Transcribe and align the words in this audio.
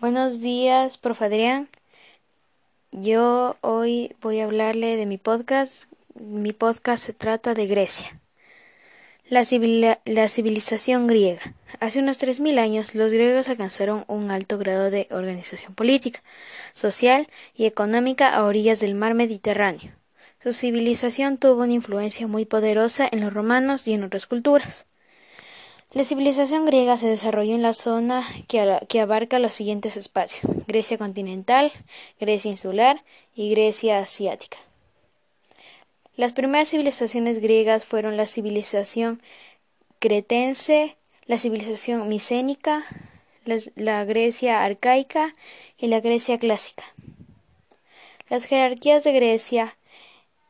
Buenos 0.00 0.40
días, 0.40 0.96
profe 0.96 1.26
Adrián. 1.26 1.68
Yo 2.90 3.56
hoy 3.60 4.16
voy 4.22 4.40
a 4.40 4.44
hablarle 4.44 4.96
de 4.96 5.04
mi 5.04 5.18
podcast. 5.18 5.92
Mi 6.14 6.54
podcast 6.54 7.04
se 7.04 7.12
trata 7.12 7.52
de 7.52 7.66
Grecia. 7.66 8.18
La, 9.28 9.42
la 10.06 10.28
civilización 10.30 11.06
griega. 11.06 11.52
Hace 11.80 11.98
unos 11.98 12.18
3.000 12.18 12.58
años, 12.58 12.94
los 12.94 13.12
griegos 13.12 13.50
alcanzaron 13.50 14.06
un 14.08 14.30
alto 14.30 14.56
grado 14.56 14.90
de 14.90 15.06
organización 15.10 15.74
política, 15.74 16.22
social 16.72 17.28
y 17.54 17.66
económica 17.66 18.34
a 18.34 18.44
orillas 18.44 18.80
del 18.80 18.94
mar 18.94 19.12
Mediterráneo. 19.12 19.92
Su 20.42 20.54
civilización 20.54 21.36
tuvo 21.36 21.64
una 21.64 21.74
influencia 21.74 22.26
muy 22.26 22.46
poderosa 22.46 23.06
en 23.12 23.20
los 23.20 23.34
romanos 23.34 23.86
y 23.86 23.92
en 23.92 24.04
otras 24.04 24.24
culturas. 24.24 24.86
La 25.92 26.04
civilización 26.04 26.66
griega 26.66 26.96
se 26.96 27.08
desarrolló 27.08 27.56
en 27.56 27.62
la 27.62 27.74
zona 27.74 28.24
que, 28.46 29.00
abarca 29.00 29.40
los 29.40 29.54
siguientes 29.54 29.96
espacios 29.96 30.52
Grecia 30.68 30.96
continental, 30.96 31.72
Grecia 32.20 32.48
insular 32.48 33.02
y 33.34 33.50
Grecia 33.50 33.98
asiática. 33.98 34.56
Las 36.14 36.32
primeras 36.32 36.68
civilizaciones 36.68 37.40
griegas 37.40 37.86
fueron 37.86 38.16
la 38.16 38.26
civilización 38.26 39.20
cretense, 39.98 40.96
la 41.26 41.38
civilización 41.38 42.08
micénica, 42.08 42.84
la, 43.74 44.04
Grecia 44.04 44.64
arcaica 44.64 45.32
y 45.76 45.88
la 45.88 45.98
Grecia 45.98 46.38
clásica. 46.38 46.84
Las 48.28 48.44
jerarquías 48.44 49.02
de 49.02 49.12
Grecia, 49.12 49.76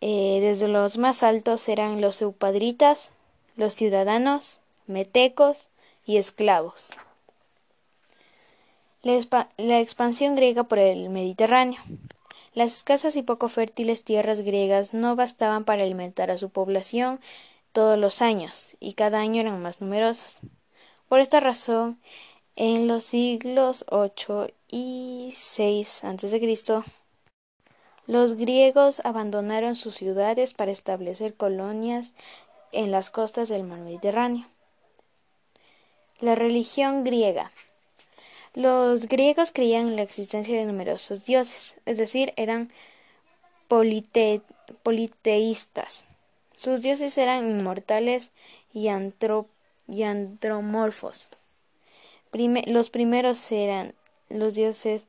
eh, 0.00 0.38
desde 0.40 0.68
los 0.68 0.96
más 0.96 1.24
altos, 1.24 1.68
eran 1.68 2.00
los 2.00 2.22
eupadritas, 2.22 3.10
los 3.56 3.74
ciudadanos, 3.74 4.60
metecos 4.86 5.68
y 6.04 6.16
esclavos. 6.16 6.90
La, 9.02 9.80
expansión 9.80 10.34
griega 10.34 10.64
por 10.64 10.78
el 10.78 11.10
Mediterráneo. 11.10 11.80
Las 12.54 12.78
escasas 12.78 13.16
y 13.16 13.22
poco 13.22 13.48
fértiles 13.48 14.02
tierras 14.02 14.40
griegas 14.40 14.94
no 14.94 15.14
bastaban 15.14 15.64
para 15.64 15.82
alimentar 15.82 16.30
a 16.30 16.38
su 16.38 16.48
población 16.48 17.20
todos 17.72 17.98
los 17.98 18.22
años, 18.22 18.76
y 18.80 18.92
cada 18.94 19.18
año 19.18 19.40
eran 19.40 19.60
más 19.60 19.80
numerosas. 19.80 20.40
Por 21.08 21.20
esta 21.20 21.40
razón, 21.40 22.00
en 22.56 22.88
los 22.88 23.04
siglos 23.04 23.84
VIII 23.90 24.54
y 24.70 25.34
VI 25.56 25.82
a.C., 26.02 26.84
los 28.06 28.34
griegos 28.34 29.00
abandonaron 29.04 29.76
sus 29.76 29.96
ciudades 29.96 30.54
para 30.54 30.70
establecer 30.70 31.34
colonias 31.34 32.12
en 32.72 32.90
las 32.90 33.10
costas 33.10 33.48
del 33.48 33.64
mar 33.64 33.80
Mediterráneo. 33.80 34.46
La 36.20 36.34
religión 36.34 37.04
griega. 37.04 37.52
Los 38.54 39.08
griegos 39.08 39.50
creían 39.50 39.88
en 39.88 39.96
la 39.96 40.02
existencia 40.02 40.56
de 40.56 40.64
numerosos 40.64 41.24
dioses, 41.24 41.74
es 41.86 41.98
decir, 41.98 42.32
eran 42.36 42.70
politeístas. 44.82 46.04
Sus 46.56 46.80
dioses 46.80 47.18
eran 47.18 47.50
inmortales 47.50 48.30
y, 48.72 48.88
antropomorfos. 48.88 51.30
los 52.66 52.90
primeros 52.90 53.50
eran 53.50 53.94
los 54.28 54.54
dioses 54.54 55.06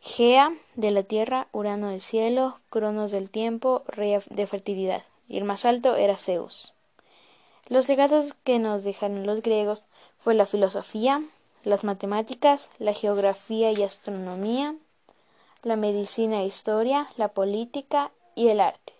Gea 0.00 0.52
de 0.74 0.90
la 0.90 1.02
tierra, 1.02 1.48
Urano 1.52 1.90
del 1.90 2.00
cielo, 2.00 2.58
Cronos 2.70 3.10
del 3.10 3.30
tiempo, 3.30 3.82
rey 3.88 4.16
de 4.30 4.46
fertilidad, 4.46 5.04
y 5.28 5.36
el 5.36 5.44
más 5.44 5.64
alto 5.64 5.96
era 5.96 6.16
Zeus. 6.16 6.72
Los 7.68 7.88
legados 7.88 8.34
que 8.44 8.58
nos 8.58 8.84
dejaron 8.84 9.26
los 9.26 9.42
griegos 9.42 9.84
fue 10.18 10.34
la 10.34 10.46
filosofía, 10.46 11.22
las 11.64 11.84
matemáticas, 11.84 12.68
la 12.78 12.92
geografía 12.92 13.72
y 13.72 13.82
astronomía, 13.82 14.74
la 15.62 15.76
medicina 15.76 16.42
e 16.42 16.46
historia, 16.46 17.08
la 17.16 17.28
política 17.28 18.10
y 18.34 18.48
el 18.48 18.60
arte. 18.60 18.92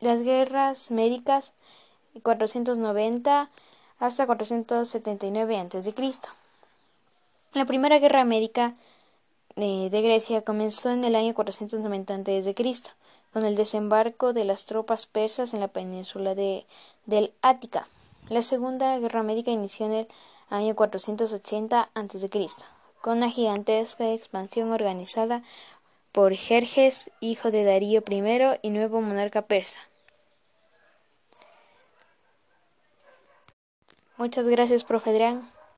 Las 0.00 0.22
guerras 0.22 0.90
médicas 0.90 1.52
490 2.22 3.50
hasta 3.98 4.26
479 4.26 5.58
a.C. 5.58 5.94
La 7.52 7.64
primera 7.64 7.98
guerra 7.98 8.24
médica 8.24 8.74
eh, 9.56 9.88
de 9.90 10.02
Grecia 10.02 10.42
comenzó 10.42 10.90
en 10.90 11.04
el 11.04 11.14
año 11.14 11.34
490 11.34 12.14
a.C 12.14 12.54
con 13.34 13.44
el 13.44 13.56
desembarco 13.56 14.32
de 14.32 14.44
las 14.44 14.64
tropas 14.64 15.06
persas 15.06 15.54
en 15.54 15.60
la 15.60 15.66
península 15.66 16.36
de, 16.36 16.64
del 17.04 17.32
Ática. 17.42 17.88
La 18.30 18.40
Segunda 18.40 18.98
Guerra 18.98 19.22
Médica 19.22 19.50
inició 19.50 19.84
en 19.84 19.92
el 19.92 20.08
año 20.48 20.74
480 20.74 21.90
a.C., 21.94 22.48
con 23.02 23.18
una 23.18 23.28
gigantesca 23.28 24.12
expansión 24.12 24.72
organizada 24.72 25.42
por 26.10 26.34
Jerjes, 26.34 27.10
hijo 27.20 27.50
de 27.50 27.64
Darío 27.64 28.02
I 28.08 28.58
y 28.62 28.70
nuevo 28.70 29.02
monarca 29.02 29.42
persa. 29.42 29.78
Muchas 34.16 34.46
gracias, 34.46 34.84
profe 34.84 35.10
Adrián. 35.10 35.53